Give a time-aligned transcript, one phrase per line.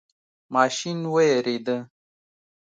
[0.53, 1.77] ماشین ویریده.